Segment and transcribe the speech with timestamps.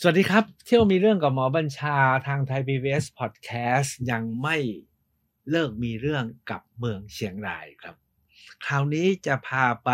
[0.00, 1.96] สวัสดีครับ เที่ยวมีเรื่องกับหมอบัญชา
[2.26, 4.56] ทางไทย PBS Podcast ยังไม่
[5.50, 7.96] เลิกมีเรื่องกับเมืองเชียงรายครับ
[8.66, 9.90] คราวนี้จะพาไป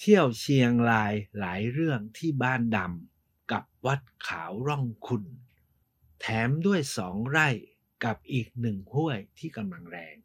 [0.00, 5.24] เที่ยวเชียงรายหลายเรื่องที่บ้านดำกับวัดขาวร่องคุณ
[6.20, 7.48] แถมด้วยสองไร่
[8.04, 10.16] กับอีกหนึ่งห้วยที่กำลังแรง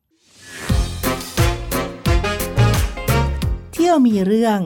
[3.73, 4.59] เที่ยวมีเรื่อง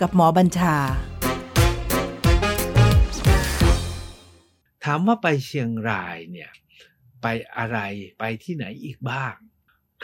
[0.00, 6.50] กับหมอบัญชาามว่าไปเชียงรายเนี่ย
[7.22, 7.78] ไปอะไร
[8.18, 9.34] ไปที่ไหนอีกบ้าง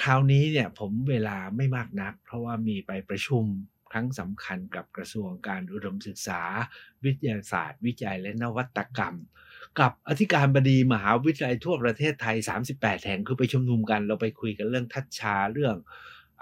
[0.02, 3.44] คราวนี้เนี่ยผมเวลาไม่มากนัก เพราะว่ามีไปประชุม
[3.92, 6.42] ครั้งสำคัญกับกระทรวงการอุดมศึกษา
[7.04, 9.16] วิทยาศาสตร์ วิจัยและนวัตกรรม
[9.80, 12.36] กับอธิการบดีมหาวิทยาลัยทั่วประเทศไทย
[12.70, 15.76] 38 แห่งคือไปชุมนุมกัน เราไปคุยกันเรื่องทัชชาเรื่อง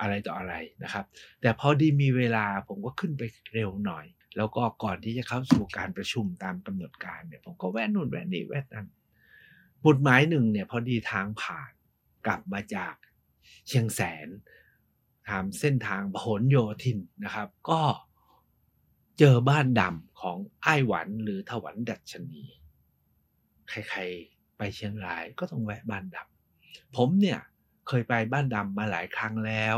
[0.01, 1.05] อะไรต่ออะไรนะครับ
[1.41, 3.23] แต่พอดีมีเวลาผมก็ขึ้นไป
[3.55, 8.87] เร็วหน่อย แล้วก็ก่อนที่จะเข้าสู่การประชุมตามกำหนดการเนี่ย ผมก็แวะนู่นแวะนี่แวะนั่น
[9.81, 11.71] หมุดหมายหนึ่งเนี่ย พอดีทางผ่าน
[12.27, 12.95] กลับมาจาก
[13.69, 14.29] เชียงแสน
[15.29, 17.83] ตามเส้นทางพหลโยธินนะครับ ก็
[19.19, 22.43] เจอบ้านดำของไอ้หวันหรือถวันดัชนี
[23.69, 27.41] ใครๆ ไปเชียงรายก็ต้องแวะบ้านดำผมเนี่ย
[27.89, 29.77] เคยไปบ้านดำมาหลายครั้งแล้ว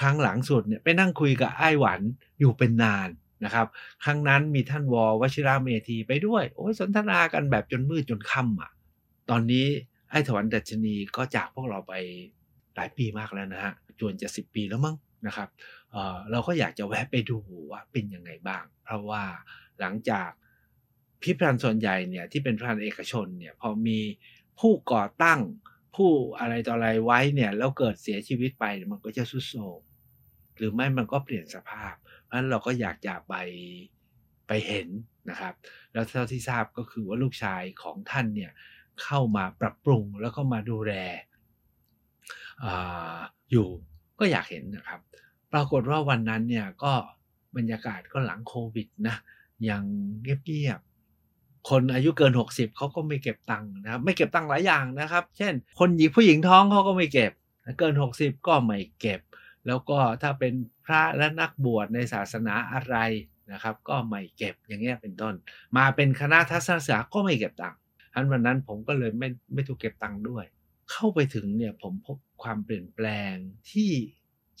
[0.00, 2.00] ครั้งหลังสุดเนี่ยไปนั่งคุยกับไอ้หวัน
[2.38, 3.08] อยู่เป็นนาน
[3.44, 3.66] นะครับ
[4.04, 8.70] ครั้งนั้นมีท่านววชิระเมธีไปด้วย โอ้ยสนทนากันแบบจนมืดจนค่ำอะ
[9.30, 9.66] ตอนนี้
[10.10, 11.94] ไอ้ถวันดัชนีก็จากพวกเราไป
[12.76, 15.48] หลายปีมากแล้วนะฮะจวนจะสิบปีแล้วมั้งนะครับ
[15.92, 17.38] เเราก็อยากจะแวะไปดู
[17.70, 19.22] ว่าเป็นยังไงบ้าง เพราะว่า
[19.80, 20.28] หลังจาก
[21.22, 24.00] พิพิธภัณฑ์ส่วนใหญ่เนี่ยที่เป็นพิพิธภัณฑ์เอกชนเนี่ยพอมี
[24.60, 25.40] ผู้ก่อตั้ง
[25.96, 26.10] ผู้
[26.40, 29.80] อะไรต่ออะไรไว้เนี่ยแล้วเกิดเสียชีวิตไปมันก็จะสุดโทรม
[30.56, 31.94] หรือไม่มันก็เปลี่ยนสภาพ
[32.34, 33.34] เพราะฉะนั้นเราก็อยากจะไป
[34.46, 34.88] ไปเห็น
[35.30, 35.54] นะครับ
[35.92, 38.52] แล้วเท่าที่ทราบก็คือว่าลูกชายของท่านเนี่ย
[39.02, 40.92] เข้ามาปรับปรุงแล้วก็มาดูแล
[42.64, 42.66] อ
[43.50, 43.68] อยู่
[44.18, 45.00] ก็อยากเห็นนะครับ
[45.52, 46.92] ปรากฏว่าวันนั้นเนี่ยก็
[47.56, 49.16] บรรยากาศก็หลังโควิดนะ
[49.68, 49.82] ยัง
[50.22, 57.32] เงียบๆคนอายุเกิน 60เขาก็ไม่เก็บตังค์นะครับไม่เก็บตังค์หลายอย่างนะครับ เช่น คนหญิงผู้หญิงท้องเขาก็ไม่เก็บ
[57.78, 59.20] เกิน 60 ก็ไม่เก็บ
[59.66, 60.54] แล้วก็ถ้าเป็น
[60.86, 62.96] พระและนักบวชในศาสนาอะไร
[63.52, 65.34] นะครับ ก็ไม่เก็บอย่างเงี้ยเป็นต้น
[65.76, 67.80] มาเป็นคณะทัศนศึกษาก็ไม่เก็บตังค์
[68.14, 70.44] อันวันนั้นผมก็เลยไม่ไม่ถูกเก็บตังค์ด้วย
[70.90, 73.34] เข้าไปถึงเนี่ยผมพบความเปลี่ยนแปลง
[73.70, 73.90] ที่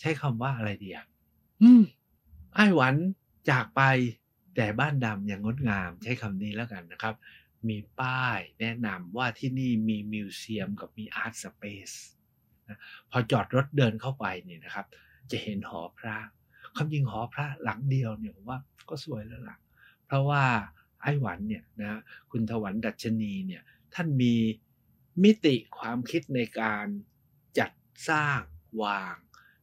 [0.00, 1.06] ใช้คำว่าอะไรดีอะ
[1.62, 1.82] อืม
[2.54, 2.94] อ้ายหวัน
[3.50, 3.82] จากไป
[4.56, 7.14] แต่บ้านดำอย่างงดงามใช้คำนี้แล้วกันนะครับ
[7.68, 11.90] มีป้ายแนะนำว่าที่นี่มี museum กับมี art space
[12.68, 12.78] นะ
[13.10, 14.86] พอจอดรถเดินเข้าไปเนี่ยนะครับ
[15.30, 16.16] จะเห็นหอพระ
[16.76, 18.58] คำจริงหอพระหลังเดียวเนี่ยผมว่า
[18.88, 19.56] ก็สวยแล้วล่ะ
[20.06, 20.42] เพราะว่า
[21.02, 23.62] อ้ายหวันเนี่ยนะคุณถวัลย์ ดัชนีเนี่ย
[23.94, 24.34] ท่านมี
[25.24, 26.86] มิติความคิดในการ
[27.58, 27.70] จัด
[28.08, 28.40] สร้าง
[28.82, 29.16] วาง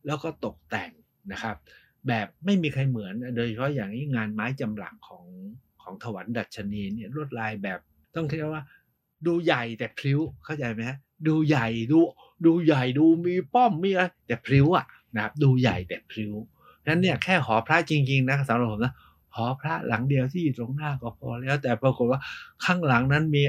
[0.05, 0.91] แล้วก็ตกแต่ง
[1.31, 1.55] นะครับ
[2.07, 5.25] แบบไม่มีใครเหมือนโดยเฉพาะอย่างนี้งานไม้จำหลักของ
[5.81, 7.79] ของถวันดัชนีเนี่ยลวดลายแบบ
[8.15, 8.63] ต้องเรียกว่า
[9.25, 10.97] ดูใหญ่แต่พลิ้วเข้าใจไหมฮะ
[11.27, 11.99] ดูใหญ่ดู
[12.45, 16.33] ดูใหญ่ดูมีป้อมมีอะไรแต่พลิ้วอะนะครับดูใหญ่แต่พลิ้ว
[16.87, 18.93] นั้นเนี่ยแค่หอพระจริงๆนะสำหรับผมนะ
[19.35, 22.19] หอพระหลังเดียวที่อยู่ตรงหน้าก็พอแล้ว แต่ปรากฏว่า
[22.65, 23.43] ข้างหลังนั้นมี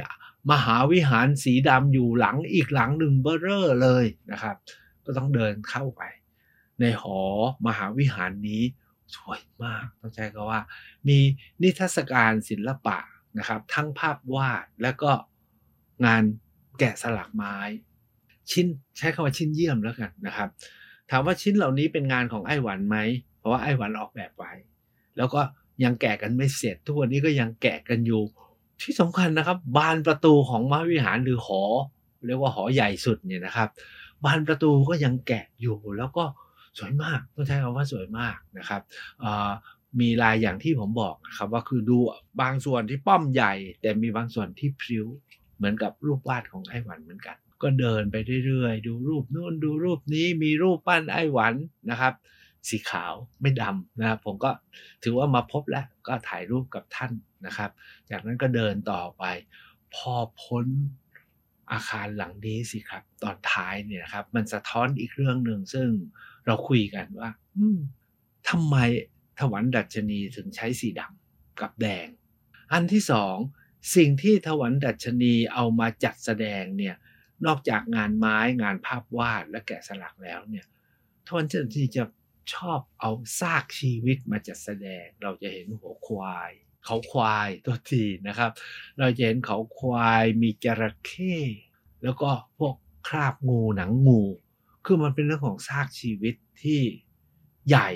[0.51, 4.57] มหาวิหารสีดำอยู่หลังอีกหลังหนึ่งเบอเรอเลยนะครับ
[5.05, 6.03] ก็ต้องเดินเข้าไป
[6.81, 7.21] ในหอ
[7.67, 8.63] มหาวิหารนี้
[9.15, 10.61] สวยมากต้องใช้คำว่า
[11.09, 11.19] มี
[11.63, 12.99] นิทรรศการศิลปะ
[13.39, 15.11] นะครับ ทั้งภาพวาดแล้วก็
[16.07, 16.23] งาน
[16.79, 17.57] แกะสลักไม้
[18.51, 18.67] ชิ้น
[18.99, 20.49] ใช้คำว่าชิ้นเยี่ยมแล้วกันนะครับ
[21.11, 22.97] ถามว่าชิ้นเหล่านี้เป็นงานของไอ้หวันไหม
[23.39, 24.53] เพราะว่าไอ้หวันออกแบบไว้
[25.17, 25.41] แล้วก็
[25.85, 28.23] ยังแกะกันไม่เสร็จทุกวันนี้ก็ยังแกะกันอยู่
[28.83, 31.63] ที่สำคัญนะครับ บานประตูของมหาวิหารหรือหอ
[32.27, 33.69] เรียกว่าหอใหญ่สุดเนี่ยนะครับ
[34.25, 36.25] บานประตูก็ยังแกะอยู่แล้วก็
[36.79, 38.83] สวยมากต้องใช้คำว่าสวยมากนะครับ
[40.01, 41.99] มีลายอย่างที่ผมบอกครับว่าคือดู
[42.41, 45.07] บางส่วนที่ป้อมใหญ่ แต่มีบางส่วนที่พริ้ว
[45.63, 48.17] เหมือนกับรูปวาดของไอ้หวันเหมือนกัน ก็เดินไป
[48.47, 51.55] เรื่อยๆ ดูรูปนู่นดูรูปนี้มีรูปปั้นไอ้หวัน
[51.91, 52.15] นะครับ
[52.69, 54.51] สีขาวไม่ดำนะครับผมก็
[55.03, 57.13] ถือว่ามาพบแล้วก็ถ่ายรูปกับท่าน
[57.47, 57.71] นะครับ
[58.11, 59.25] จากนั้นก็เดินต่อไป
[59.95, 60.67] พอพ้น
[61.73, 65.89] อาคารหลังนี้สิครับ ตอนท้ายเนี่ยครับ มันสะท้อนอีกเรื่องหนึ่งซึ่ง
[66.47, 67.67] เราคุยกันว่า อื
[68.49, 68.77] ทำไม
[69.39, 72.07] ถวันดัชนีถึงใช้สีดำกับแดง
[72.73, 73.37] อันที่สอง
[73.95, 76.97] สิ่งที่ถวันดัชนีเอามาจัดแสดงเนี่ย
[77.47, 80.67] นอกจากงานไม้งานภาพวาดและแกะสลักแล้วเนี่ย
[81.27, 82.05] ถวันดัชนีจะ
[82.55, 86.51] ชอบเอาซากชีวิตมาจัดแสดง เราจะเห็นหัวควาย
[86.85, 88.51] เขาควายตัวทีนะครับ
[88.99, 91.37] เราจะเห็นเขาควายมีจระเข้
[92.03, 92.75] แล้วก็พวก
[93.09, 94.23] คราบงูหนังงู
[94.85, 96.81] คือมันเป็นเรื่องของซากชีวิตที่
[97.69, 97.91] ใหญ่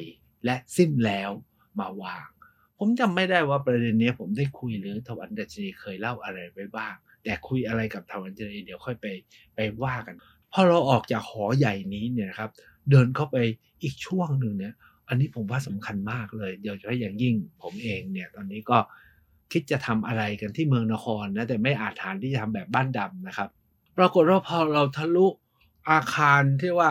[0.45, 1.31] และสิ้นแล้ว
[1.79, 2.29] มาวาง
[2.79, 6.95] ผมจำไม่ได้ว่าประเด็นนี้ผมได้คุยหรือทวันดัชนีเคยเล่าอะไรไว้บ้าง
[7.25, 9.07] แต่คุยอะไรกับทวันดัชนีเดี๋ยวค่อยไป
[9.55, 10.17] ไปว่ากัน
[10.53, 12.51] พอเราออกจากหอใหญ่นี้เนี่ยครับ
[12.91, 13.37] เดินเข้าไป
[13.83, 14.75] อีกช่วงหนึ่งเนี่ย
[15.09, 18.79] อันนี้ผมว่าสำคัญมากเลยเดี๋ยวเฉพาะอย่างยิ่งผมเองเนี่ย ตอนนี้ก็
[19.53, 23.49] คิดจะทำอะไรกันที่เมืองนครนะแต่ไม่อาจฐานที่จะทำแบบบ้านดำนะครับ
[23.99, 25.27] ปรากฏว่าพอเราทะลุ
[25.91, 26.91] อาคารที่ว่า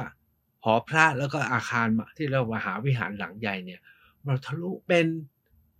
[0.64, 1.88] หอพระแล้วก็อาคาร
[2.18, 3.82] ที่เรามหาวิหารหลังใหญ่เนี่ย
[4.26, 5.06] เราทะลุเป็น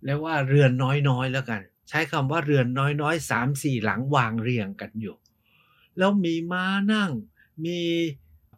[0.06, 2.66] เรียกว่าเรือนน้อยๆแล้วกัน ใช้คำว่าเรือน
[3.02, 5.16] น้อยๆสามสี่หลังวางเรียงกันอยู่
[5.98, 7.10] แล้วมีม้านั่ง
[7.64, 7.80] มี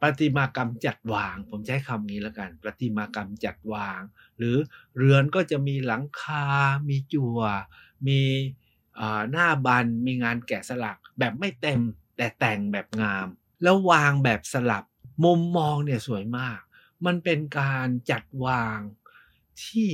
[0.00, 4.00] ประติมากรรมจัดวาง ผมใช้คำนี้แล้วกันประติมากรรมจัดวาง
[4.38, 4.56] หรือ
[4.96, 6.46] เรือนก็จะมีหลังคา
[6.88, 7.40] มีจั่ว
[8.06, 8.20] มี
[9.30, 11.80] หน้าบัน มีงานแกะสลักแบบไม่เต็ม
[12.16, 13.26] แต่แต่งแบบงาม
[13.62, 14.84] แล้ววางแบบสลับ
[15.24, 16.60] มุมมองเนี่ยสวยมาก
[17.06, 18.78] มันเป็นการจัดวาง
[19.64, 19.90] ที่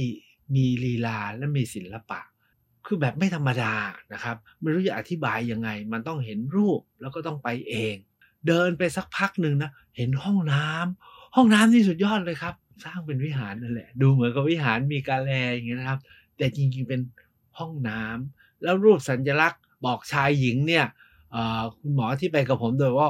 [0.54, 2.20] มีลีลาและมีศิลปะ
[2.86, 3.74] คือแบบไม่ธรรมดา
[4.12, 7.94] นะครับ ไม่รู้จะอธิบายยังไง มันต้องเห็นรูปแล้วก็ต้องไปเอง
[8.46, 12.54] เดินไปสักพักหนึ่งนะ เห็นห้องน้ำห้องน้ำนี่สุดยอดเลยครับ
[12.84, 16.00] สร้างเป็นวิหารนั่นแหละ ดูเหมือนกับวิหารมีกาแลอย่างเงี้ยนะครับ
[16.36, 17.00] แต่จริงๆเป็น
[17.58, 20.86] ห้องน้ำแล้วรูปสัญลักษณ์บอกชายหญิงเนี่ย
[21.78, 23.08] คุณหมอที่ไปกับผมโดยว่า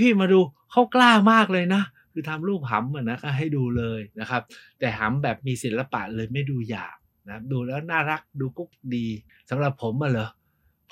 [0.00, 0.40] พี่ๆมาดู
[0.70, 1.82] เขากล้ามากเลยนะ
[2.18, 4.42] คือทำรูปหำเหมือนนะก็ให้ดูเลยนะครับ
[4.78, 6.96] แต่หำแบบมีศิลปะเลยไม่ดูหยาบ
[7.28, 9.06] นะดูแล้วน่ารักดูกุ๊กดี
[9.50, 10.28] สำหรับผมมาเหรอ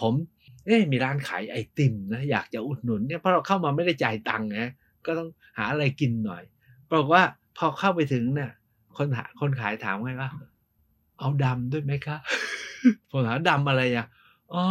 [0.01, 0.13] ผม
[0.65, 4.71] เอ๊มีร้านขายไอติมนะอยากจะอุดหนุนเนี่ยเพราะเราเข้ามาไม่ได้จ่ายตังค์นะ
[5.07, 5.29] ก็ต้อง
[5.59, 6.43] หาอะไรกินหน่อย
[6.93, 7.23] บอกว่า
[7.59, 8.51] พอเข้าไปถึงเนี่ย
[8.97, 10.31] คนหาคนขายถามไงว่า
[11.19, 12.17] เอาดำด้วยไหมคะ
[13.11, 14.07] ผมถามดำอะไรอะ
[14.53, 14.65] อ๋อ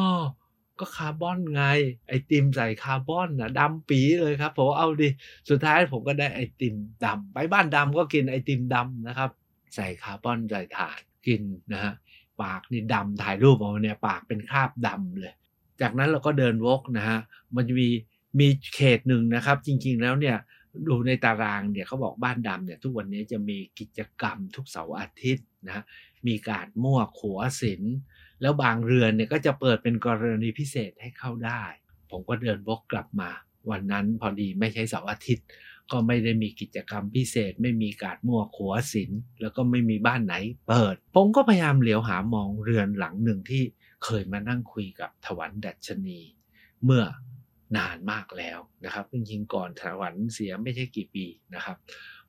[0.83, 1.63] ก็คาร์บอนไง
[2.07, 5.09] ไอติมใส่คาร์บอนนะดำปี๋เลยครับผมเอาดิ
[5.49, 6.75] สุดท้ายผมก็ได้ไอติม
[7.05, 9.29] ดำไปบ้านดำก็กินไอติมดำนะครับ
[9.75, 11.41] ใส่คาร์บอนใส่ถ่านกิน
[11.73, 11.93] นะฮะ
[12.41, 15.33] ปากนี่ดำถ่ายรูปออกมาเนี่ยปากเป็นคราบดำเลย
[15.81, 17.19] จากนั้นเราก็เดินวกนะฮะ
[17.55, 17.89] มันจะมี
[18.39, 20.37] มีเขตหนึ่งนะครับ จริงๆแล้วเนี่ย
[20.87, 25.83] ดูในตารางเนี่ยเขาบอกบ้านดำเนี่ยทุกวันนี้จะมีกิจกรรมทุกเสาร์อาทิตย์นะ
[26.27, 27.83] มีการมั่วขัวศิล
[28.43, 31.63] แล้วบางเรือนเนี่ยก็จะเปิดเป็นกรณีพิเศษให้เข้าได้
[32.11, 33.29] ผมก็เดินวกกลับมา
[33.71, 35.47] วันนั้นพอดีไม่ใช่เสาร์อาทิตย์
[35.91, 39.11] ก็ไม่ได้มีกิจกรรมพิเศษ ไม่มีการมั่วขัวศิล
[39.41, 40.35] แล้วก็ไม่มีบ้านไหน
[40.67, 43.63] เปิด ผมก็พยายามเหลียวหามองเรือนหลังหนึ่งที่
[44.03, 46.19] เคยมานั่งคุยกับถวันดัชนี
[46.83, 47.03] เมื่อ
[47.77, 51.25] นานมากแล้วนะครับจริงๆก่อนถวันเสียไม่ใช่กี่ปี
[51.55, 51.77] นะครับ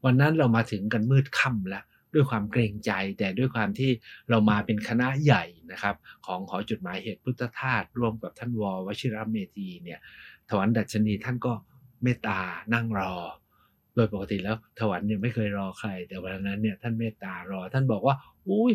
[0.04, 1.84] วันนั้นเรามาถึงกันมืดค่ำแล้ว
[2.14, 3.90] ด้วยความเกรงใจ แต่ด้วยความที่
[4.30, 5.96] เรามาเป็นคณะใหญ่นะครับ
[6.26, 10.00] ของขอจุดหมายเหตุพุทธทาสร่วมกับท่านววชิรเมธีเนี่ย
[10.50, 11.52] ถวันดัชนีท่านก็
[12.02, 12.38] เมตตา
[12.74, 13.14] นั่งรอ
[13.94, 18.16] โดยปกติแล้วถวันเนี่ยไม่เคยรอใคร แต่วันนั้นเนี่ยท่านเมตตารอ ท่านบอกว่า
[18.48, 18.72] อุ้ย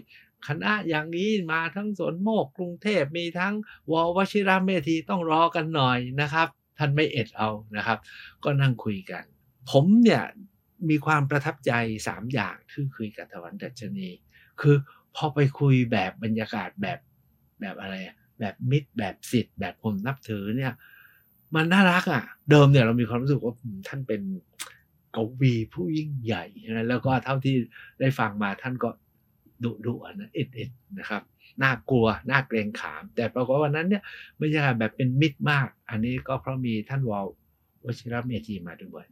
[0.47, 3.53] คณะอย่างนี้มาทั้งสวนโมกกรุงเทพมีทั้ง
[3.91, 6.47] ววชิรเมธีต้องรอกันหน่อยนะครับ
[6.77, 7.97] ท่านไม่เอ็ดเอานะครับ
[8.43, 9.23] ก็นั่งคุยกัน
[9.69, 10.23] ผมเนี่ย
[10.89, 11.71] มีความประทับใจ
[12.07, 14.07] สามอย่างที่คุยกับถวันดัชนี
[14.61, 14.75] คือ
[15.15, 16.99] พอไปคุยแบบบรรยากาศแบบ
[17.61, 17.95] แบบอะไร
[18.39, 20.73] แบบมิตรแบบสิทธิ์แบบผมนับถือเนี่ย
[21.55, 23.53] มันน่ารักอะ เดิมเนี่ยเรามีความรู้สึกว่า
[23.87, 24.21] ท่านเป็น
[25.15, 27.55] กวีผู้ยิ่งใหญ่นะแล้วก็เท่าที่
[27.99, 28.89] ได้ฟังมาท่านก็
[29.63, 30.69] ดุดุนะเอ็ดเอ็ด
[30.99, 31.21] นะครับ
[31.63, 34.03] น่ากลัวน่าเกรงขาม แต่ปรากฏวันนั้นเนี่ย
[34.41, 37.25] บรรยากาศแบบเป็นมิตรมาก อันนี้ก็เพราะมีท่านวอล
[37.85, 39.05] วชิรเมธีมาด้วย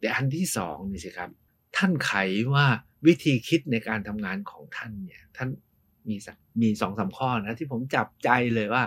[0.00, 1.30] แต่อันที่สองนี่สิครับ
[1.76, 2.12] ท่านไข
[2.54, 2.66] ว่า
[3.06, 5.48] วิธีคิดในการทำงานของท่านเนี่ย ท่าน
[6.08, 6.16] มี
[6.60, 8.84] มีสองสาข้อนะที่ผมจับใจเลยว่า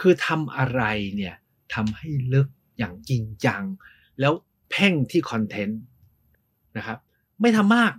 [0.00, 0.82] คือทำอะไร
[1.16, 1.34] เนี่ย
[1.74, 3.62] ทำให้ลึกอย่างจริงจัง
[4.20, 4.32] แล้ว
[4.70, 5.82] เพ่งที่คอนเทนต์
[6.76, 6.98] นะครับ
[7.40, 7.92] ไม่ทำมาก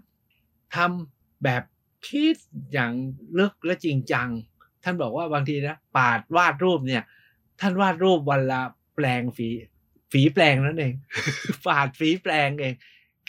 [0.76, 1.64] ทำแบบ
[2.08, 2.38] คิด
[2.74, 2.92] อย่าง
[3.40, 4.30] ลึกและจริงจัง
[4.84, 7.04] ท่านบอกว่าบางทีนะปาดวาดรูปเนี่ย
[7.60, 8.62] ท่านวาดรูปวันละ
[8.96, 9.50] แปลงฝี
[10.12, 10.94] ฝีแปลงนั่นเอง
[11.68, 12.76] ปาดฝีแปลงเอง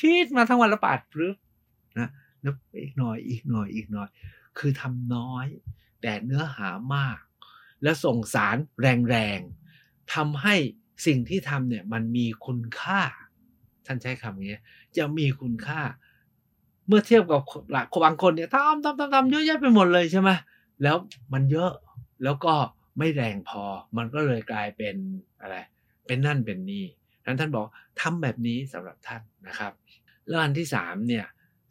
[0.01, 1.37] คิดมาทั้งวันแล้วปาดปึ๊บ
[1.99, 2.09] นะ
[2.43, 4.09] แล้วอีกหน่อยอีกหน่อยอีกหน่อย
[4.59, 5.47] คือทำน้อย
[6.03, 7.19] แต่เนื้อหามาก
[7.83, 10.55] แล้วส่งสารแรงๆทำให้
[11.07, 13.01] สิ่งที่ทำเนี่ยมันมีคุณค่า
[13.87, 14.61] ท่านใช้คำนี้
[14.97, 15.81] จะมีคุณค่า
[16.87, 20.31] เมื่อเทียบกับหลักบางคนเนี่ยทำทำทำทำเยอะแยะไปหมดเลยใช่ไหม
[20.83, 20.97] แล้ว
[21.33, 21.71] มันเยอะ
[22.25, 22.55] แล้วก็
[22.99, 23.63] ไม่แรงพอ
[23.97, 24.97] มันก็เลยกลายเป็น
[25.41, 25.57] อะไร
[26.07, 26.85] เป็นนั่นเป็นนี่
[27.27, 27.67] นั้นท่านบอก
[28.01, 29.73] ทำแบบนี้สำหรับท่านนะครับ
[30.29, 31.27] แล้วอันที่สามเนี่ย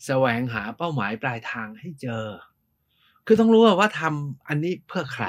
[0.06, 2.26] แสวงหาเป้าหมายปลายทางให้เจอ
[3.26, 5.26] คือต้องรู้ว่าทำอันนี้เพื่อใคร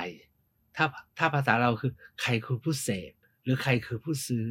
[0.76, 0.86] ถ้า
[1.18, 1.92] ถ้าภาษาเราคือ
[2.22, 4.46] ใครคือผู้เสพหรือใครคือผู้ซื้อ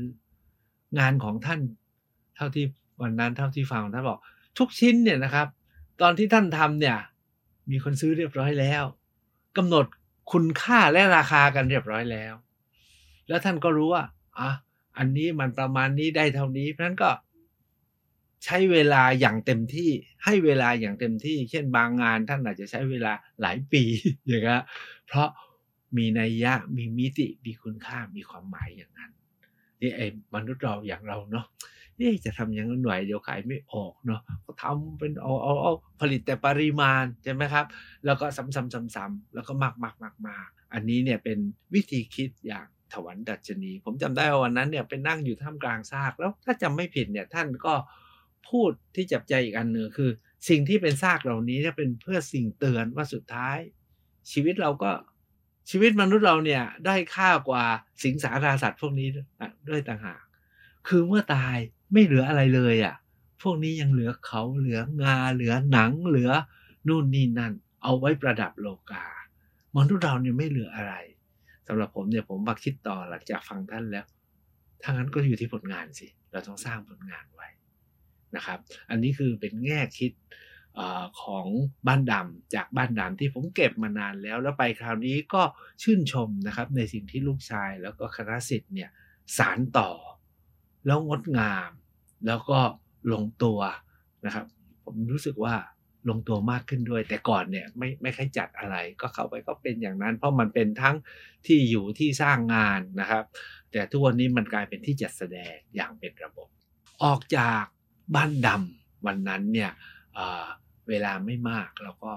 [0.99, 1.61] งานของท่าน
[2.35, 2.65] เท่าที่
[3.01, 4.19] วันนั้นเท่าที่ฟังท่านบอก
[4.57, 5.47] ทุกชิ้นเนี่ยนะครับ
[6.01, 6.97] ตอนที่ท่านทำเนี่ย
[7.71, 8.83] มีคนซื้อเรียบร้อยแล้ว
[9.57, 9.85] กำหนด
[10.31, 12.33] คุณค่าและราคากันเรียบร้อยแล้ว
[13.27, 14.03] แล้วท่านก็รู้ว่า
[14.39, 14.49] อะ
[14.97, 17.11] อันนี้มันประมาณนี้ได้เท่านี้เพราะนั้นก็
[18.45, 19.89] ใช้เวลาอย่างเต็มที่
[20.25, 23.83] ให้เวลาอย่างเต็มที่ เช่นบางงานท่านอาจจะใช้เวลาหลายปี
[24.27, 24.63] อย่างเงี้ย
[25.07, 25.29] เพราะ
[25.97, 29.11] มีนัยยะมีมิติมีคุณค่ามีความหมายอย่างนั้น
[29.81, 31.45] นี่ไอ้มนุษย์เราอย่างเราเนาะ
[31.99, 37.65] นี่จะทำอย่างนั้นหน่อยเดี๋ยวขายไม่ออกเนาะก็ทำเป็นเอาเอาเอาผลิตแต่ปริมาณใช่ไหมครับ
[38.05, 41.37] แล้วก็ซ้ำๆๆๆแล้วก็มากมากมากมากอันนี้เนี่ยเป็น
[41.73, 47.73] วิธีคิดอย่าง ถวันดัชนี ผมจำได้ว่าวันนั้นเนี่ยเป็นนั่งอยู่ท่ามกลางซากแล้วถ้าจำไม่ผิดเนี่ยท่านก็
[48.49, 50.11] พูดที่จับใจอีกอันหนึ่งคือ
[50.49, 53.57] สิ่งที่เป็นซากเหล่านี้เนี่ยเป็นเพื่อสิ่งเตือนว่าสุดท้าย
[54.31, 54.91] ชีวิตเราก็
[55.69, 57.65] ชีวิตมนุษย์เราเนี่ยได้ค่ากว่า
[58.03, 59.07] สิงสาราสัตว์พวกนี้
[59.69, 60.21] ด้วยต่างหาก
[60.87, 61.57] คือเมื่อตาย
[61.93, 62.95] ไม่เหลืออะไรเลยอะ่ะ
[63.41, 66.31] พวกนี้ยังเหลือเขาเหลืองาเหลือหนังเหลือ
[66.87, 69.05] นู่นนี่นั่น เอาไว้ประดับโลกา
[69.77, 70.93] มนุษย์เราเนี่ยไม่เหลืออะไร
[71.67, 74.05] สำหรับผมเนี่ยผมมาคิดต่อหลังจากฟังท่านแล้ว
[74.81, 77.47] ถ้างั้นก็อยู่ที่ผลงานสิ เราต้องสร้างผลงานไว้
[78.35, 80.11] นะครับ อันนี้คือเป็นแง่คิด
[80.79, 80.81] อ
[81.21, 81.47] ของ
[81.87, 85.43] บ้านดำจากบ้านดำที่ผมเก็บมานานแล้ว แล้วไปคราวนี้ก็
[85.83, 88.89] ชื่นชมนะครับ ในสิ่งที่ลูกชายแล้วก็คณะสิทธิ์เนี่ย
[89.37, 89.91] สารต่อ
[90.85, 91.71] แล้วงดงาม
[92.27, 92.59] แล้วก็
[93.13, 93.59] ลงตัว
[94.25, 94.45] นะครับ
[94.83, 95.55] ผมรู้สึกว่า
[96.09, 100.95] ลงตัวมากขึ้นด้วย แต่ก่อนเนี่ยไม่ไม่ค่อยจัดอะไร ก็เข้าไปก็เป็นอย่างนั้น เพราะมันเป็นทั้ง
[101.45, 103.23] ที่อยู่ที่สร้างงานนะครับ
[103.71, 106.47] แต่ทุกวันนี้มันกลายเป็นที่จัดแสดงอย่างเป็นระบบ
[107.03, 107.63] ออกจาก
[108.15, 109.71] บ้านดำวันนั้นเนี่ย
[110.89, 112.13] เวลาไม่มากเราก็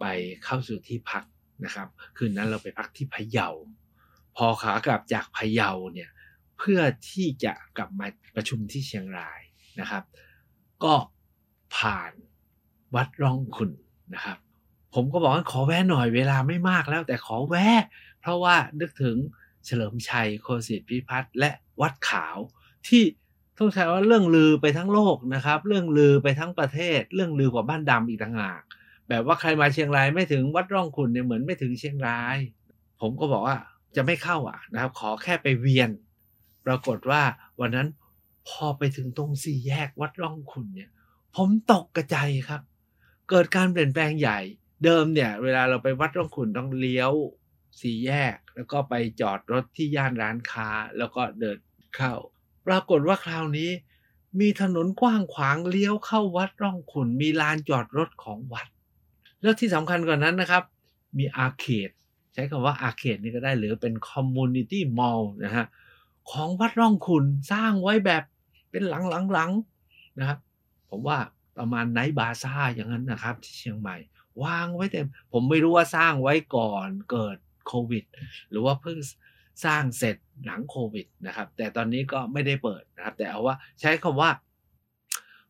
[0.00, 0.04] ไป
[0.44, 1.24] เข้าสู่ที่พัก
[1.64, 3.48] นะครับ คืนนั้นเราไปพักที่พะเยา
[4.36, 6.10] พอขากลับจากพะเยาเนี่ย
[6.58, 6.80] เพื่อ
[7.10, 8.06] ที่จะกลับมา
[8.36, 9.40] ประชุมที่เชียงราย
[9.80, 10.04] นะครับ
[10.84, 10.94] ก็
[11.76, 12.12] ผ่าน
[12.94, 13.70] วัดร่องขุน
[14.14, 14.38] นะครับ
[14.94, 17.82] ผมก็บอกว่าขอแวะหน่อยเวลาไม่มากแล้ว แต่ขอแวะ
[18.20, 19.16] เพราะว่านึกถึง
[19.66, 22.36] เฉลิมชัยโคสิทธิพิพัฒน์และวัดขาว
[22.88, 23.02] ที่
[23.58, 28.62] ต้องใช้ว่าเรื่องลือไปทั้งโลกนะครับ เรื่องลือไปทั้งประเทศ เรื่องลือกว่าบ้านดำอีกต่างหาก
[29.08, 32.38] แบบว่าใครมาเชียงรายไม่ถึงวัดร่องขุนเนี่ยเหมือนไม่ถึงเชียงราย
[33.00, 33.56] ผมก็บอกว่า
[33.96, 35.90] จะไม่เข้าอะนะครับ ขอแค่ไปเวียน
[36.66, 37.22] ปรากฏว่า
[37.60, 37.88] วันนั้น
[38.48, 40.90] พอไปถึงตรงสี่แยกวัดร่องขุนเนี่ย
[41.36, 42.62] ผมตกกระจายครับ
[43.30, 44.38] เกิดการเปลี่ยนแปลงใหญ่
[44.84, 47.12] เดิมเนี่ย เวลาเราไปวัดร่องขุนต้องเลี้ยว
[47.80, 50.68] สี่แยก แล้วก็ไปจอดรถที่ย่านร้านค้า
[50.98, 51.58] แล้วก็เดิน
[51.96, 52.14] เข้า
[52.66, 53.70] ปรากฏว่าคราวนี้
[54.40, 58.68] มีถนนกว้างขวางเลี้ยวเข้าวัดร่องขุนมีลานจอดรถของวัด
[59.42, 60.62] แล้วที่สำคัญกว่านั้นนะครับ
[61.18, 61.90] มี arcade
[62.32, 65.66] ใช้คำว่า arcade นี่ก็ได้หรือเป็น community mall นะฮะ
[66.30, 68.22] ของวัดร่องขุนสร้างไว้แบบ
[68.70, 68.92] เป็นห
[69.38, 70.38] ลังๆนะครับ
[70.90, 71.18] ผมว่า
[71.58, 73.96] ประมาณไนท์บาซ่าอย่างนั้นนะครับที่เชียงใหม่
[74.44, 78.04] วางไว้เต็ม ผมไม่รู้ว่าสร้างไว้ก่อนเกิดโควิด
[78.50, 78.98] หรือว่าเพิ่ง
[79.64, 84.30] สร้างเสร็จหลังโควิดนะครับ แต่ตอนนี้ก็ไม่ได้เปิดนะครับ แต่เอาว่าใช้คำว่า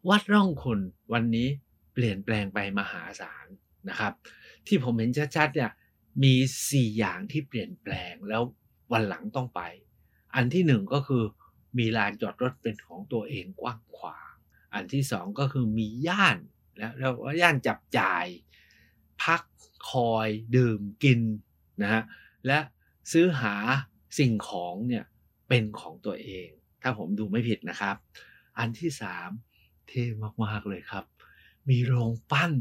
[0.09, 0.80] วัดร่องคุณ
[1.12, 1.49] วันนี้
[1.95, 3.47] เปลี่ยนแปลงไปมหาศาล
[3.88, 4.12] นะครับ
[4.66, 5.71] ที่ผมเห็นชัดๆเนี่ย
[6.23, 6.35] มี
[6.66, 8.42] 4 อย่างที่เปลี่ยนแปลงแล้ว
[8.92, 9.61] วันหลังต้องไป
[10.35, 11.23] อันที่หนึ่งก็คือ
[11.78, 14.27] มีลานจอดรถเป็นของตัวเองกว้างขวาง
[14.75, 16.38] อันที่สองก็คือมีย่าน
[16.76, 18.26] แล้วแล้วย่านจับจ่าย
[19.22, 19.42] พัก
[19.90, 21.20] คอยดื่มกิน
[21.82, 22.02] นะฮะ
[22.46, 22.58] และ
[23.12, 23.54] ซื้อหา
[24.18, 25.04] สิ่งของเนี่ย
[25.48, 26.48] เป็นของตัวเอง
[26.82, 27.96] ถ้าผมดูไม่ผิดนะครับ
[28.58, 29.30] อันที่สาม
[29.88, 30.04] เท่
[30.44, 31.04] มากๆเลยครับ
[31.68, 32.52] มีโรงปั้น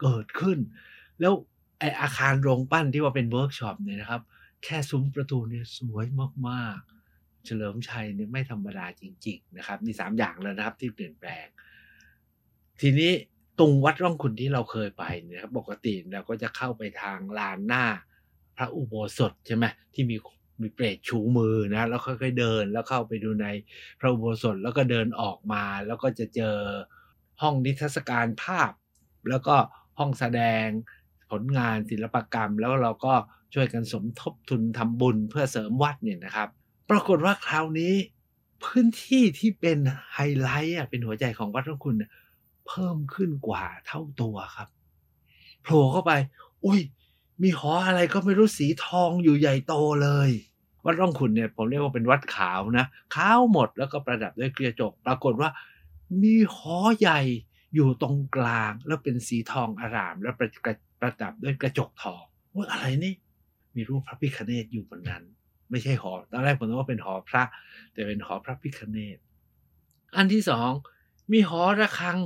[0.00, 0.58] เกิดขึ้น
[1.20, 1.34] แล้ว
[1.78, 4.22] ไอ้อาคารโรงปั้นที่ว่าเป็นเวิร์กช็อปเนี่ยนะครับ
[4.64, 6.06] แค่ซุ้มประตูเนี่ยสวย
[6.48, 6.78] มาก
[7.46, 11.46] เฉลิมชัยนี่ไม่ธรรมดาจริง ๆ นะครับมีสามอย่างแล้วนะครับ ที่เปลี่ยนแปลง
[12.80, 13.12] ทีนี้
[13.58, 17.84] ตรงวัดร่องขุนที่เราเคยไปเนี่ยครับปกติเราก็จะเข้าไปทางลานหน้า
[18.56, 20.16] พระอุโบสถใช่ไหมที่มี
[20.60, 23.46] มีเปรตชูมือนะแล้วค่อยๆเดินแล้วเข้าไปดูใน
[24.00, 26.56] พระอุโบสถแล้วก็เดินออกมา แล้วก็จะเจอ
[27.42, 28.70] ห้องนิทรรศการภาพ
[29.28, 29.56] แล้วก็
[29.98, 30.66] ห้องแสดง
[31.30, 33.14] ผลงานศิลปกรรม แล้วเราก็
[33.54, 36.48] ช่วยกันสมทบทุนทำบุญเพื่อเสริมวัดเนี่ยนะครับ
[36.92, 37.94] ปรากฏว่าคราวนี้
[38.64, 39.78] พื้นที่ที่เป็น
[40.12, 41.96] ไฮไลท์อะเป็นหัวใจของวัดร่องคุณ
[42.66, 44.68] เพิ่มขึ้นกว่าเท่าตัวครับ
[45.62, 46.12] โผล่เข้าไป
[46.64, 46.80] อุ้ย
[47.42, 50.30] มีหออะไรก็ไม่รู้สีทองอยู่ใหญ่โตเลย
[50.84, 55.48] วัดร่องขุนเนี่ยผมเรียกว่าเป็นวัดขาวนะขาวหมดแล้วก็ประดับด้วยเกลียวจก ปรากฏว่า
[56.22, 57.20] มีหอใหญ่
[57.74, 60.48] อยู่ตรงกลางแล้วเป็นสีทองอาราม แล้วประ
[61.00, 62.22] ประดับด้วยกระจกทอง
[62.54, 63.14] ว่าอะไรนี่
[63.74, 65.24] มีรูปพระพิคเนตอยู่บนนั้น
[65.72, 67.42] ไม่ใช่หอ ตอนแรกผมนึกว่าเป็นหอพระ
[67.92, 69.18] แต่เป็นหอพระพิคเนต
[70.16, 70.70] อันที่สอง
[71.32, 72.18] มีหอระฆัง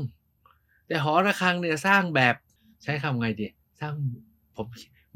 [0.88, 2.34] แต่หอระฆังเนี่ยสร้างแบบ
[2.82, 3.48] ใช้คำไงดี
[3.80, 3.94] สร้าง
[4.56, 4.66] ผม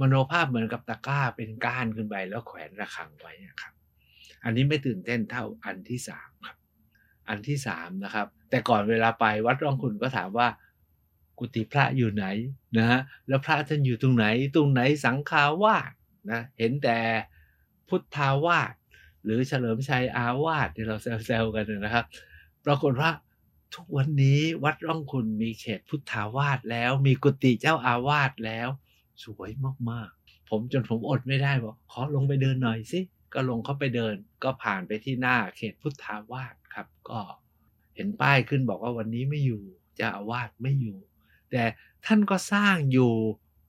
[0.00, 3.72] มโนภาพเหมือนกับตะกร้าเป็นก้านขึ้นไปแล้วแขวนระฆังไว้นะครับ
[4.44, 6.56] อันนี้ไม่ตื่นเต้นเท่าอันที่สามครับ
[7.28, 10.48] อันที่สามนะครับ แต่ก่อนเวลาไปวัดร่องคุณก็ถามว่า
[11.38, 12.26] กุฏิพระอยู่ไหน
[12.76, 15.92] นะฮะแล้วพระท่านอยู่ตรงไหน ตรงไหนสังฆาวาส
[16.30, 16.98] นะเห็นแต่
[17.90, 18.72] พุทธาวาส
[19.24, 22.06] หรือเฉลิมชัยอาวาสที่เราแซวๆกันนะครับ
[22.64, 23.10] ปรากฏว่า
[23.74, 28.68] ทุกวันนี้วัดร่องคุณมีเขตพุทธาวาสแล้ว มีกุฏิเจ้าอาวาสแล้ว
[29.24, 29.50] สวย
[29.90, 33.00] มากๆ ผมจนผมอดไม่ได้บอกขอลงไปเดินหน่อยสิ
[33.34, 37.20] ก็ลงเข้าไปเดิน ก็ผ่านไปที่หน้าเขตพุทธาวาสครับ ก็
[37.94, 39.62] เห็นป้ายขึ้นบอกว่าวันนี้ไม่อยู่
[39.96, 40.98] เจ้าอาวาสไม่อยู่
[41.50, 41.62] แต่
[42.06, 43.12] ท่านก็สร้างอยู่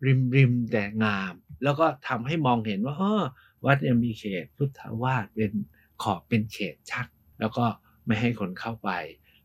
[0.05, 3.23] ริมริมแต่งาม แล้วก็ทำให้มองเห็นว่าเออ
[3.65, 5.53] วัดยังมีเขตพุทธวาสเป็น
[6.03, 7.07] ขอบเป็นเขตชัก
[7.39, 7.65] แล้วก็
[8.05, 8.89] ไม่ให้คนเข้าไป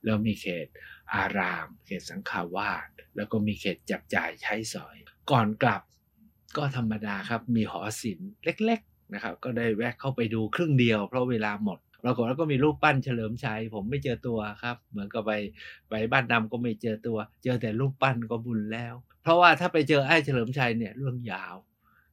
[0.05, 0.67] แล้วมีเขต
[1.15, 4.97] อาราม เขตสังฆาวาสแล้วก็มีเขตจับจ่ายใช้สอย
[5.31, 5.83] ก่อนกลับ
[6.57, 15.33] ก็ธรรมดาครับมีหอศิลป์เล็กๆนะครับ ก็ได้แวะเข้าไปดูครึ่งเดียวเพราะเวลาหมดปรากฏแล้วก็มีรูปปั้นเฉลิมชัยผมไม่เจอตัวครับ เหมือนกับไป
[15.91, 21.55] ไปบ้านดำก็ไม่เจอตัว เจอแต่รูปปั้นก็บุญแล้ว เพราะว่าถ้าไปเจอไอ้เฉลิมชัยเนี่ยเรื่องยาว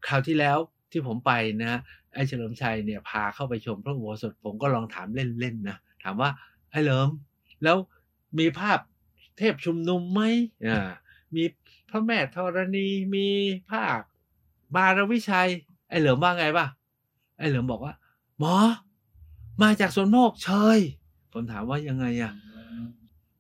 [0.08, 0.58] คราวที่แล้ว
[0.94, 1.32] ที่ผมไป
[1.64, 1.80] นะ
[2.14, 6.30] ไอ้เฉลิมชัยเนี่ยพาเข้าไปชมพระอุโบสถผมก็ลองถามเล่นๆนะถามว่า
[6.72, 7.10] ไอ้เหลิม
[7.64, 7.78] แล้ว
[8.40, 8.80] มีภาพ
[9.38, 10.22] เทพชุมนุมไหม
[10.68, 10.92] อ่า
[11.36, 11.44] มี
[11.90, 13.28] พระแม่ธรณีมี
[13.72, 14.00] ภาพ
[14.76, 15.50] มารวิชัย
[15.90, 16.68] ไอ้เหลิมว่าไงป่ะ
[17.38, 17.94] ไอ้เหลิมบอกว่า
[18.40, 18.56] หมอ
[19.62, 20.80] มาจากสวนโมกเชย
[21.32, 22.34] ผมถามว่ายังไงอะ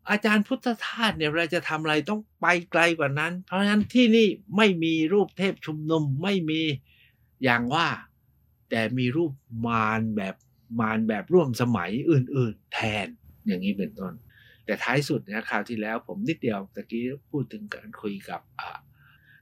[0.09, 6.61] อาจารย์พุทธทาสเนี่ยเราจะทำอะไรต้องไปไกลกว่านั้น เพราะฉะนั้นที่นี่ไม่มีรูปเทพชุมนุมไม่มี
[7.43, 7.87] อย่างว่า
[8.69, 9.31] แต่มีรูป
[9.67, 10.35] มารแบบ
[10.79, 13.07] มารแบบร่วมสมัยอื่น ๆ แทน
[13.47, 14.13] อย่างนี้เป็นต้น
[14.65, 18.41] แต่ท้ายสุดนะคราวที่แล้วผมนิดเดียวตะกี้พูดถึงการคุยกับ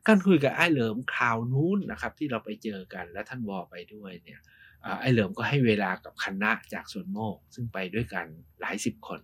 [0.08, 4.39] การคุยกับไอ้เหลิมคราวนู้นนะครับ ที่เราไปเจอกันและท่านวอไปด้วยเนี่ย
[5.02, 8.26] ไอ้เหลิมก็ให้เวลากับคณะจากส่วนโมก ซึ่งไปด้วยกัน
[8.62, 9.19] หลายสิบคน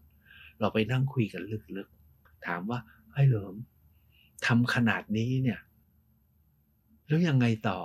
[0.60, 1.44] เราไปนั่งคุยกัน
[1.78, 2.80] ลึกๆ ถามว่า
[3.14, 3.56] ไอ้เหลิม
[4.46, 5.60] ทำขนาดนี้เนี่ย
[7.08, 7.80] แล้วยังไงต่อ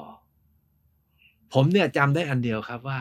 [1.52, 3.00] ผมเนี่ยจำได้อันเดียวครับว่า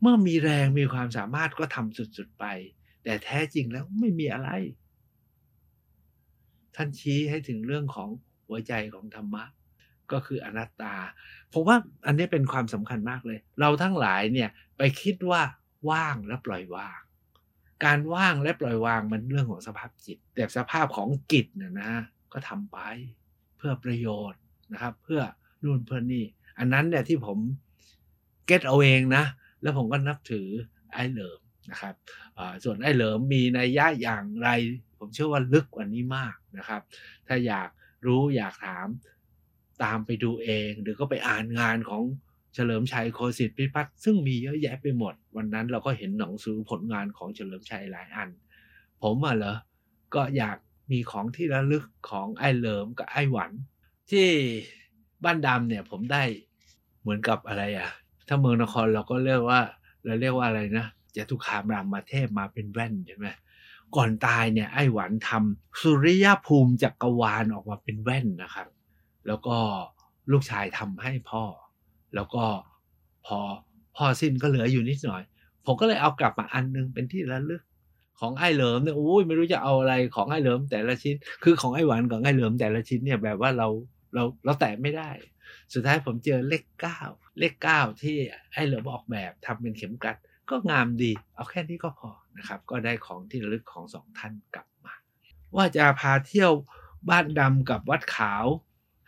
[0.00, 2.44] เมื่อมีแรงมีความสามารถก็ทำสุดๆไป
[3.04, 4.50] แต่แท้จริงแล้วไม่มีอะไร
[6.76, 8.08] ท่านชี้ให้ถึงเรื่องของ
[8.46, 9.44] หัวใจของธรรมะ
[10.12, 10.94] ก็คืออนัตตา
[11.52, 15.42] ผมว่าอันนี้เป็นความสำคัญมากเลย เราทั้งหลายเนี่ยไปคิดว่า
[15.90, 17.00] ว่างและปล่อยวาง
[17.84, 21.92] การว่างและปล่อยวางมันเรื่องของสภาพจิต แต่สภาพของกิจเนี่ยนะ
[22.32, 22.78] ก็ทำไป
[23.56, 24.40] เพื่อประโยชน์
[24.72, 25.22] นะครับ เพื่อ
[25.64, 26.24] นู่นเพื่อนี่
[26.62, 27.38] อันนั้นเนี่ยที่ผม
[28.46, 29.24] เก็ตเอาเองนะ
[29.62, 30.48] แล้วผมก็นับถือ
[30.92, 31.94] ไอ้เหลิมนะครับ
[32.64, 34.48] ส่วนไอ้เหลิมมีนัยยะอย่างไร
[34.98, 36.82] ผมเชื่อว่าลึกกว่านี้มากนะครับ
[37.26, 37.68] ถ้าอยาก
[38.06, 38.86] รู้อยากถาม
[39.82, 42.02] ตามไปดูเอง หรือก็ไปอ่านงานของ
[42.54, 48.28] เฉลิมชัยโคสิทธิพิพัฒน์ซึ่งมีเยอะแยะไปหมด วันนั้นเราก็เห็นหนังสือผลงานของเฉลิมชัยหลายอัน
[49.02, 49.56] ผมอะเหรอ
[50.14, 50.58] ก็อยาก
[50.92, 53.50] มีของที่ระลึกของไอ้เหลิมกับไอ้หวัน
[54.10, 54.28] ที่
[55.24, 56.22] บ้านดำเนี่ยผมได้
[57.02, 57.88] เหมือนกับอะไรอะ
[58.28, 59.60] ถ้าเมืองนครเราก็เรียกว่า
[60.04, 60.86] เราเรียกว่าอะไรนะ
[61.16, 63.26] จตุคามรามมาเทพมาเป็นแว่นใช่ไหม
[63.96, 68.68] ก่อนตายเนี่ยไอ้หวันทำสุริยภูมิจักรวาลออกมาเป็นแว่นนะครับ
[69.26, 69.56] แล้วก็
[70.32, 71.44] ลูกชายทำให้พ่อ
[72.14, 72.44] แล้วก็
[73.26, 73.38] พอ
[73.96, 75.22] พ่อสิ้นก็เหลืออยู่นิดหน่อย
[75.66, 77.62] ผมก็เลยเอากลับมาอันนึงเป็นที่ระลึก
[78.20, 83.68] ของไอ้เหลิมเนี่ยโอ้ยไม่รู้จะเอาอะไรของไอ้เหลิมแต่ละชิ้น คือของไอ้หวานกับไอ้เหลิมแต่ละชิ้นเนี่ยแบบว่าเรา
[84.14, 85.10] เราเราแตะไม่ได้
[85.72, 87.00] สุดท้ายผมเจอเลขเก้า
[87.38, 88.16] เลขเก้าที่
[88.52, 90.16] ไอ้เหลิมออกแบบทำเป็นเข็มกลัด
[90.50, 94.94] ก็งามดี เอาแค่นี้ก็พอนะครับ ก็ได้ของที่ระลึกของสองท่านกลับมา
[95.56, 96.52] ว่าจะพาเที่ยว
[97.08, 98.44] บ้านดำกับวัดขาว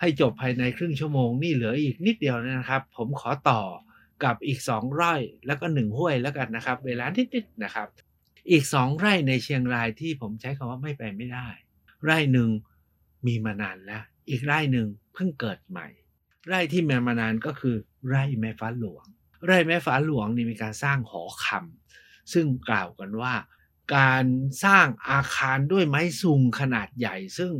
[0.00, 3.62] ให้จบภายในครึ่งชั่วโมงนี่เหลืออีกนิดเดียวนะครับ ผมขอต่อ
[4.24, 5.14] กับอีกสองไร่
[5.46, 7.88] แล้วก็หนึ่งห้วยแล้วกันนะครับ เวลานิดๆนะครับ
[8.50, 11.48] อีกสองไร่ในเชียงรายที่ผมใช้คำว่าไม่ไปไม่ได้
[12.04, 12.50] ไร่หนึ่ง
[13.26, 15.88] มีมานานแล้ว อีกไร่หนึ่งเพิ่งเกิดใหม่
[16.48, 17.76] ไร่ที่มีมานานก็คือ
[18.08, 19.04] ไร่แม่ฟ้าหลวง
[19.46, 23.34] ไร่แม่ฟ้าหลวงนี่มีการสร้างหอคำซึ่งกล่าวกันว่า
[23.96, 24.24] การ
[24.64, 27.52] สร้างอาคารด้วยไม้ซุงขนาดใหญ่ซึ่ง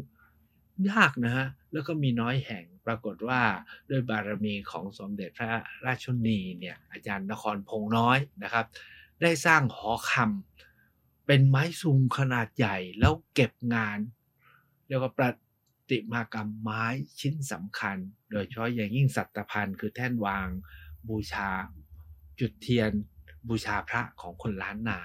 [0.90, 3.40] ยากนะฮะแล้วก็มีน้อยแห่งปรากฏว่า
[3.90, 5.49] ด้วยบารมีของสมเด็จพระ
[5.87, 8.66] ราชนีเนี่ยอาจารย์นครพงน้อยนะครับ
[9.23, 13.99] ได้สร้างหอคำเป็นไม้ซุงขนาดใหญ่แล้วเก็บงาน
[14.88, 15.31] เรียกว่าประ
[15.90, 16.85] ติมากรรมไม้
[17.20, 17.97] ชิ้นสำคัญ
[18.31, 20.49] โดยเฉพาะอย่างยิ่งสัตพันธ์คือแท่นวาง
[21.09, 21.51] บูชา
[22.40, 22.90] จุดเทียน
[23.49, 25.01] บูชาพระของคนล้านนา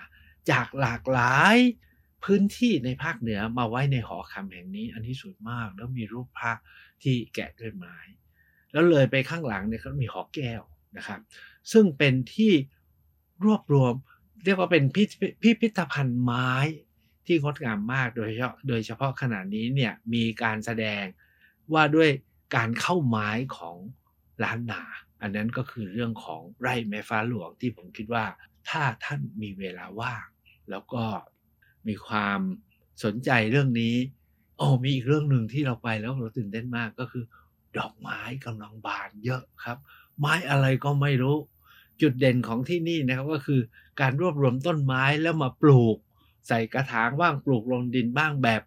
[0.52, 1.58] จากหลากหลาย
[2.24, 6.54] พื้นที่ในภาคเหนือมาไว้ในหอคำแห่งนี้ อันที่สวยมากแล้วมีรูปพระ
[7.02, 7.98] ที่แกะด้วยไม้
[8.72, 10.62] แล้วเลยไปข้างหลังเนี่ยก็มีหอแก้ว
[10.98, 11.20] นะครับ
[11.72, 12.52] ซึ่งเป็นที่
[13.46, 13.94] รวบรวม
[14.46, 15.04] เรียกว่าเป็นพิ
[15.42, 16.50] พิพิธภัณฑ์ไม้
[17.30, 21.04] ที่งดงามมากโดยเฉพาะโดยเฉพาะขณะนี้เนี่ยมีการแสดง
[21.74, 22.10] ว่าด้วย
[22.56, 23.78] การเข้าไม้ของ
[24.44, 24.82] ล้านนา
[25.22, 28.26] อันนั้นก็คือเรื่องของไร่แม่ฟ้าหลวงที่ผมคิดว่า
[28.70, 30.26] ถ้าท่านมีเวลาว่าง
[30.70, 31.04] แล้วก็
[31.88, 32.40] มีความ
[33.04, 33.96] สนใจเรื่องนี้
[34.58, 37.24] โอ้มีอีกเรื่องหนึ่งที่เราไปแล้วเราตื่นเต้นมากก็คือ
[37.78, 39.78] ดอกไม้กำลังบานเยอะครับ
[40.20, 41.38] ไม้อะไรก็ไม่รู้
[42.02, 43.62] จุดเด่นของที่นี่นะครับก็คือ
[44.02, 45.98] การรวบรวมต้นไม้แล้วมาปลูก
[46.48, 48.62] ใส่กระถางบ้างปลูกลงดินบ้างแบบ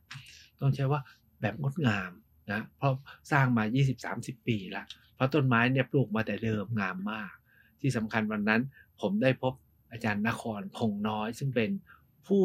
[0.60, 1.00] ต้องใช้ว่า
[1.40, 2.10] แบบงดงาม
[2.50, 2.92] นะเพราะ
[3.32, 3.64] สร้างมา
[4.06, 7.32] 20-30 ปีแล้ว เพราะต้นไม้เนี่ยปลูกมาแต่เดิมงามมาก
[7.80, 8.62] ที่สำคัญวันนั้น
[9.00, 9.54] ผมได้พบ
[9.92, 11.70] อาจารย์นครพงน้อย ซึ่งเป็น
[12.26, 12.44] ผู้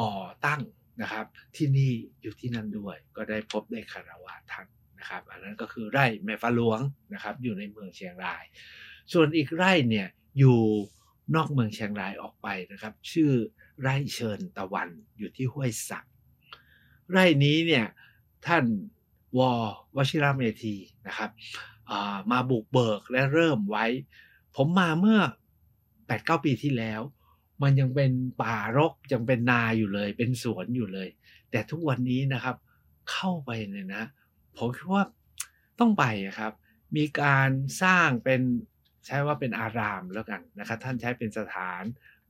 [0.00, 0.60] ก่อตั้ง
[1.02, 4.66] นะครับ ที่นี่อยู่ที่นั่นด้วย ก็ได้พบได้คารวะท่าน
[4.98, 6.80] นะครับ อันนั้นก็คือไร่แม่ฟ้าหลวง
[7.14, 8.44] นะครับ อยู่ในเมืองเชียงราย
[9.12, 10.08] ส่วนอีกไร่เนี่ย
[10.38, 10.60] อยู่
[11.34, 13.30] นอกเมืองเชียงรายออกไปนะครับ ชื่อ
[13.80, 16.04] ไร่เชิญตะวันอยู่ที่ห้วยสัก
[17.10, 17.86] ไร่นี้เนี่ย
[18.46, 18.64] ท่าน
[19.38, 19.40] ว
[19.96, 21.30] วชิรเมธีนะครับ
[22.30, 23.84] มาบุกเบิกและเริ่มไว้
[24.56, 25.20] ผมมาเมื่อ
[25.82, 27.00] 8-9 ปีที่แล้ว
[27.62, 31.08] มันยังเป็นป่ารกยังเป็นนาอยู่เลย เป็นสวนอยู่เลย
[31.50, 32.56] แต่ทุกวันนี้นะครับ
[33.10, 34.04] เข้าไปเนี่ยนะ
[34.56, 35.04] ผมคิดว่า
[35.78, 36.04] ต้องไป
[36.38, 36.52] ครับ
[36.96, 37.50] มีการ
[37.82, 38.40] สร้างเป็น
[39.06, 41.82] ใช้ว่าเป็นอารามแล้วกันนะครับท่านใช้เป็นสถาน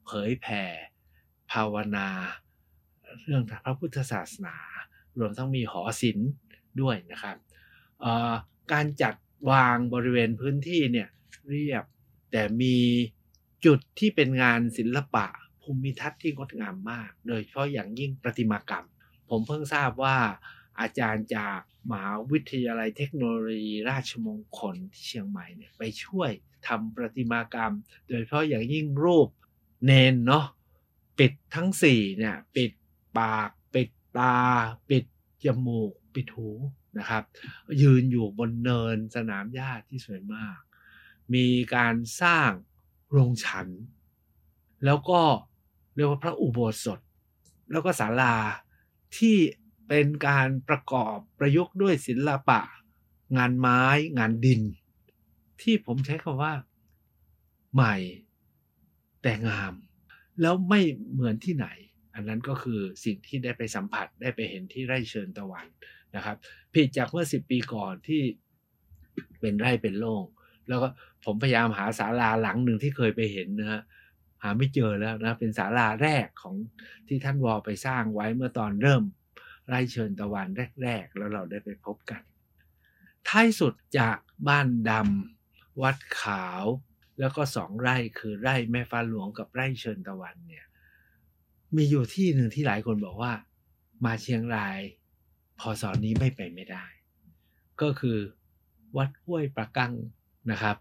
[0.06, 0.62] เผยแผ่
[1.52, 2.08] ภาวนา
[3.22, 4.56] เรื่องพระพุทธศาสนา
[5.18, 6.30] รวมทั้งมีหอศิลป์
[6.80, 7.36] ด้วยนะครับ
[8.72, 9.14] การจัด
[9.50, 11.08] วางบริเวณพื้นที่เนี่ย
[11.48, 11.84] เรียบ
[12.32, 12.76] แต่มี
[13.64, 15.26] จุดที่เป็นงานศิลปะ
[15.62, 18.86] ภูมิทัศน์ที่งดงามมาก โดยเฉพาะอย่างยิ่งประติมากรรม
[19.28, 20.16] ผมเพิ่งทราบว่า
[20.80, 21.60] อาจารย์จาก
[21.90, 26.30] มหาวิทยาลัยเทคโนโลยีราชมงคลที่เชียงใหม่เนี่ยไปช่วย
[26.68, 27.74] ทำประติมากรรม
[28.06, 29.28] โดยเฉพาะอย่างยิ่งรูป
[29.84, 30.44] เนนเนาะ
[31.18, 32.70] ปิดทั้งสี่เนี่ยปิด
[33.18, 34.36] ปากปิดตา
[34.90, 35.04] ปิด
[35.44, 36.50] จมูก ปิดหู
[36.98, 37.24] นะครับ
[37.82, 40.58] ยืนอยู่บนเนินสนามหญ้าที่สวยมาก
[41.34, 42.50] มีการสร้าง
[43.10, 43.68] โรงฉัน
[44.84, 45.20] แล้วก็
[45.94, 47.00] เรียกว่าพระอุโบสถ
[47.72, 48.36] แล้วก็ศาลา
[49.16, 49.36] ที่
[49.88, 52.60] เป็นการประกอบประยุกต์ด้วยศิลปะ
[53.36, 53.80] งานไม้
[54.18, 54.60] งานดิน
[55.62, 56.52] ที่ผมใช้คำว่า
[57.74, 57.96] ใหม่
[59.22, 59.72] แต่งาม
[60.40, 60.80] แล้วไม่
[61.12, 61.66] เหมือนที่ไหน
[62.14, 65.66] อันนั้นก็คือสิ่งที่ได้ไปสัมผัสได้ไปเห็นที่ไร่เชิญตะวัน
[66.16, 66.36] นะครับ
[66.74, 68.22] ผิดจากเมื่อสิบปีก่อนที่
[69.40, 70.24] เป็นไร่เป็นโล่ง
[70.68, 70.88] แล้วก็
[71.24, 73.82] ผมพยายามหาศาลาหลังหนึ่งที่เคยไปเห็นนะฮะ
[74.42, 76.56] หาไม่เจอแล้วนะเป็นศาลาแรกของ
[77.08, 79.02] ที่ท่านวอไปสร้างไว้เมื่อตอนเริ่ม
[79.68, 80.48] ไร่เชิญตะวัน
[80.82, 82.22] แรก ๆ แล้วเราได้ไปพบกัน
[83.28, 85.43] ท้ายสุดจากบ้านดำ
[85.82, 86.64] วัดขาว
[87.20, 90.66] แล้วก็สองไร่คือไร่แม่ฟ้าหลวงกับไร่เชิญตะวันเนี่ย
[91.76, 93.32] มีอยู่ที่หนึ่งที่หลายคนบอกว่า
[94.04, 94.78] มาเชียงราย
[95.60, 96.84] พอสอนนี้ไม่ไปไม่ได้
[97.80, 98.18] ก็คือ
[98.96, 99.92] วัดห้วยประกัง
[100.50, 100.76] นะครับ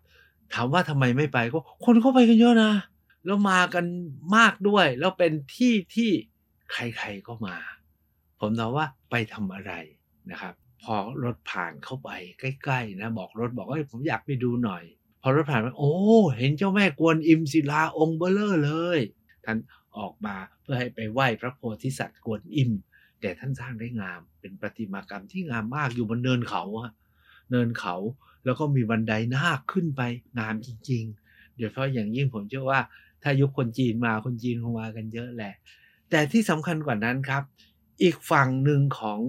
[0.54, 2.72] ถามว่าทำไมไม่ไปก็คนเข้าไปกันเยอะนะ
[3.26, 3.86] แล้วมากัน
[4.36, 6.12] มากด้วย แล้วเป็นที่ที่
[6.72, 7.56] ใครๆก็มา
[8.40, 9.74] ผมถามว่าไปทำอะไร
[10.32, 10.54] นะครับ
[10.84, 14.84] พอรถผ่านเข้าไปใกล้ๆนะ บอกรถบอกว่าผมอยากไปดูหน่อย
[15.22, 15.94] พอรถผ่านไปโอ้
[16.38, 19.00] เห็นเจ้าแม่กวนอิมศิลาองค์เบ้อเร่อเลย
[19.46, 19.58] ท่าน
[19.98, 22.72] ออกมาเพื่อให้ไปไหว้พระโพธิสัตว์กวนอิม
[23.22, 26.92] แต่ท่านสร้างได้งาม เป็นประติมากรรมที่งามมากอยู่บนเนินเขาอะ
[27.52, 27.96] เนินเขา
[28.46, 30.02] แล้วก็มีบันไดนาคขึ้นไป
[30.40, 32.80] งามจริงๆเดี๋ยวเพราะอย่างยิ่งผมเชื่อว่า
[33.24, 35.54] ถ้ายุคคนจีนมาคนจีนคงมากันเยอะแหละ
[36.10, 37.44] แต่ที่สำคัญกว่านั้นครับ
[38.02, 39.20] อีกฝั่งหนึ่งของ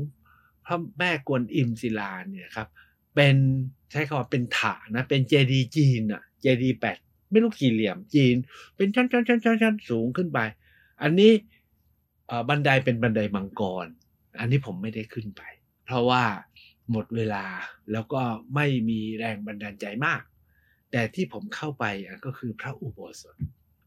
[0.67, 2.69] พระแม่กวนอิมศิลาเนี่ยครับ
[3.15, 3.37] เป็น
[3.91, 6.99] ใช้คำว่าเป็นถานะเป็นเจดีจีนอะเจดีแปด
[7.31, 8.35] ไม่รู้กี่เหลี่ยมจีน
[8.77, 10.39] เป็นชั้นชั้นชั้นชั้นสูงขึ้นไป
[11.03, 11.33] อันนี้
[12.49, 13.87] บันไดเป็นบันไดมังกร
[14.39, 15.43] อันนี้ผมไม่ได้ขึ้นไป
[15.85, 16.25] เพราะว่า
[16.91, 17.45] หมดเวลา
[17.93, 18.23] แล้วก็
[18.55, 20.23] ไม่มีแรงบันดาลใจมาก
[20.91, 21.85] แต่ที่ผมเข้าไป
[22.25, 23.37] ก็คือพระอุโบสถ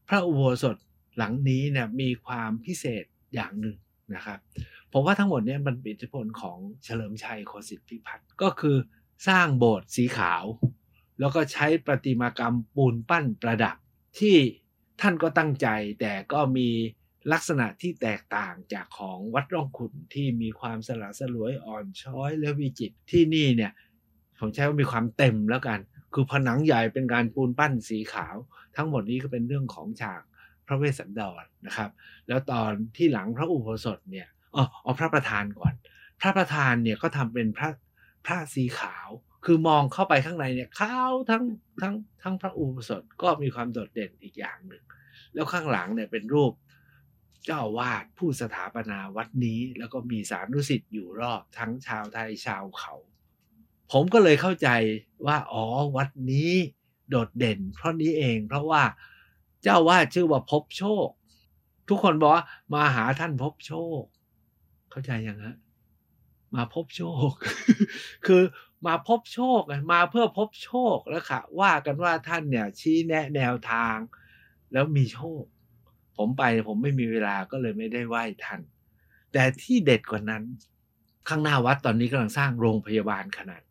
[0.08, 0.76] พระอุโบสถ
[1.16, 3.76] หลังนี้เนี่ยมีความพิเศษอย่างหนึ่ง
[4.14, 4.38] นะครับ
[4.92, 8.76] ผมว่าทั้งหมดเนี่ยมันเป็นอิทธิพลของเฉลิมชัยโคสิทธิพิพัฒน์ก็คือ
[9.28, 10.44] สร้างโบสถ์สีขาว
[11.20, 13.76] แล้วก็ใช้ประติมากรรมปูนปั้นประดับ
[14.18, 14.36] ที่
[15.00, 15.68] ท่านก็ตั้งใจ
[16.00, 16.68] แต่ก็มี
[17.32, 23.72] ลักษณะที่แตกต่างจากของวัดร่องขุนที่มีความสละสลวยอ่อนช้อยและวิจิตที่นี่เนี่ย
[24.38, 25.78] ผมใช้ว่ามีความเต็มแล้วกัน
[26.14, 28.36] คือผนังใหญ่เป็นการปูนปั้นสีขาว
[28.76, 30.22] ทั้งหมดนี้ก็เป็นเรื่องของฉาก
[30.68, 31.90] พระเวสสันดรนะครับ
[32.28, 35.74] แล้วตอนที่หลังพระอุโบสถเนี่ยอ๋อเอาพระประธานก่อน
[36.20, 37.68] พระประธานเนี่ยก็ทำเป็นพระ
[38.26, 39.08] พระสีขาว
[39.44, 41.42] คือมองเข้าไปข้างในเนี่ยขาวทั้ง
[41.82, 44.82] ทั้งทั้งพระอุโบสถก็มีความโดดเด่นอีกอย่างหนึ่ง
[45.34, 46.52] แล้วข้างหลังเนี่ยเป็นรูป
[47.46, 52.94] เจ้าวาดผู้สถาปนาวัดนี้ แล้วก็มีสารุสิทธิ์อยู่รอบทั้งชาวไทยชาวเขา
[53.92, 54.68] ผมก็เลยเข้าใจ
[55.26, 55.64] ว่าอ๋อ
[55.96, 56.52] วัดนี้
[57.10, 58.82] โดดเด่น เพราะนี้เองเพราะว่า
[59.62, 61.08] เจ้าวาดชื่อว่าพบโชค
[61.88, 62.44] ทุกคนบอกว่า
[62.74, 64.02] มาหาท่านพบโชค
[64.90, 65.56] เข้าใจยังฮะ
[66.54, 67.30] มาพบโชค
[68.26, 68.42] คือ
[68.86, 69.60] มาพบโชค
[69.92, 73.96] มาเพื่อพบโชคแล้วค่ะ ว่ากันว่าท่านเนี่ย ชี้แนะแนวทาง
[74.72, 75.42] แล้วมีโชค
[76.16, 78.60] ผมไปผมไม่มีเวลาก็เลยไม่ได้ไหว้ท่าน
[79.32, 80.42] แต่ที่เด็ดกว่านั้น
[81.28, 83.62] ข้างหน้าวัดตอนนี้กำลังสร้างโรงพยาบาลขนาด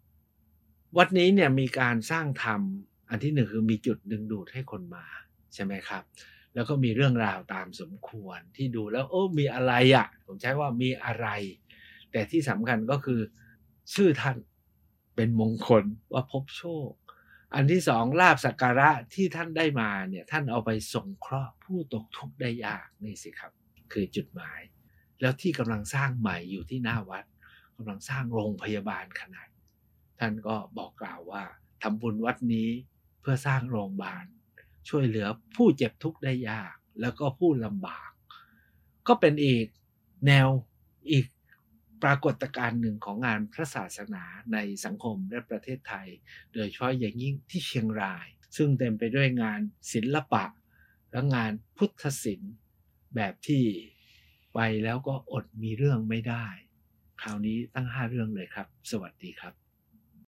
[0.98, 2.62] วัดนี้เนี่ยมีการสร้างธรรม
[3.10, 5.06] อันที่หนึ่งคือมีจุดดึงดูดให้คนมา
[5.54, 6.04] ใช่ไหมครับ
[6.54, 11.28] แล้วก็มีเรื่องราวตามสมควรที่ดูแล้วโอ้มีอะไรอะ่ะผมใช้ว่ามีอะไร
[12.12, 13.22] แต่ที่สำคัญก็คือ
[13.94, 14.38] ชื่อท่าน
[15.16, 15.84] เป็นมงคล
[16.14, 16.90] ว่าพบโชค
[17.54, 23.52] อันที่สองลาบสักการะที่ท่านได้มาเนี่ยท่านเอาไปส่งเคราะห์ผู้ตกทุกข์ได้ยากนี่สิครับ
[23.94, 24.60] คือจุดหมาย
[25.22, 27.26] แล้วที่กำลังสร้างใหม่อยู่ที่หน้าวัด
[27.78, 29.48] กำลังสร้างโรงพยาบาลขนาด
[30.20, 31.44] ท่านก็บอกกล่าวว่า
[31.82, 32.70] ทำบุญวัดนี้
[33.22, 34.26] เพื่อสร้างโรงพยาบาล
[34.90, 38.10] ช่วยเหลือผู้เจ็บทุกข์ได้ยาก แล้วก็ผู้ลำบาก
[39.08, 39.66] ก็เป็นอีก
[40.28, 40.48] แนว
[41.12, 41.26] อีก
[42.04, 44.24] ปรากฏการณ์หนึ่งของงานพระศาสนา
[44.54, 46.08] ในสังคมและประเทศไทย
[46.54, 49.62] โดยเฉพาะอย่างยิ่งที่เชียงราย ซึ่งเต็มไปด้วยงาน
[49.94, 50.46] ศิลปะ
[51.12, 52.54] และงานพุทธศิลป์
[53.16, 53.64] แบบที่
[54.54, 56.46] ไปแล้วก็อดมีเรื่องไม่ได้
[57.22, 59.67] คราวนี้ตั้งห้าเรื่องเลยครับ สวัสดีครับ